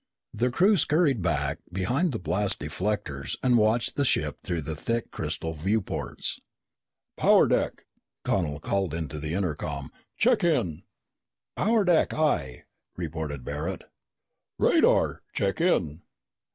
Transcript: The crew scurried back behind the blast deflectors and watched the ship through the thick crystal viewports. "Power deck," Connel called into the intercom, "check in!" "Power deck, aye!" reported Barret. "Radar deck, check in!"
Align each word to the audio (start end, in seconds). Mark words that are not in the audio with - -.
The 0.33 0.49
crew 0.49 0.77
scurried 0.77 1.21
back 1.21 1.59
behind 1.71 2.11
the 2.11 2.17
blast 2.17 2.57
deflectors 2.57 3.35
and 3.43 3.55
watched 3.55 3.95
the 3.95 4.03
ship 4.03 4.39
through 4.43 4.63
the 4.63 4.75
thick 4.75 5.11
crystal 5.11 5.53
viewports. 5.53 6.39
"Power 7.17 7.47
deck," 7.47 7.85
Connel 8.23 8.59
called 8.59 8.95
into 8.95 9.19
the 9.19 9.35
intercom, 9.35 9.91
"check 10.17 10.43
in!" 10.43 10.81
"Power 11.55 11.83
deck, 11.83 12.15
aye!" 12.15 12.63
reported 12.95 13.45
Barret. 13.45 13.83
"Radar 14.57 15.13
deck, 15.13 15.35
check 15.35 15.61
in!" 15.61 16.01